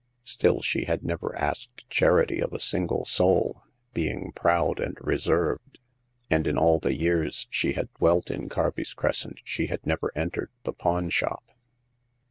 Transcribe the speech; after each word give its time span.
Still, 0.23 0.63
she 0.63 0.85
had 0.85 1.03
never 1.03 1.37
asked 1.37 1.87
charity 1.87 2.39
of 2.39 2.53
a 2.53 2.59
single 2.59 3.05
soul, 3.05 3.61
being 3.93 4.31
proud 4.31 4.79
and 4.79 4.97
reserved: 4.99 5.77
and 6.27 6.47
in 6.47 6.57
all 6.57 6.79
the 6.79 6.95
years 6.95 7.45
she 7.51 7.73
had 7.73 7.93
dwelt 7.93 8.31
in 8.31 8.49
Carby's 8.49 8.95
Crescent 8.95 9.41
she 9.43 9.67
had 9.67 9.85
never 9.85 10.11
entered 10.15 10.49
the 10.63 10.73
pawn 10.73 11.11
shop. 11.11 11.43